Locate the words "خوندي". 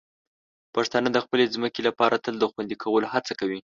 2.51-2.75